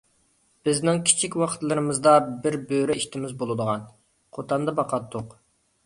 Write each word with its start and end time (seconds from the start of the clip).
بىزنىڭ 0.67 1.01
كىچىك 1.09 1.37
ۋاقىتلىرىمىزدا 1.41 2.15
بىر 2.47 2.59
بۆرە 2.73 2.99
ئىتىمىز 3.03 3.39
بولىدىغان، 3.45 3.87
قوتاندا 4.39 4.79
باقاتتۇق. 4.83 5.39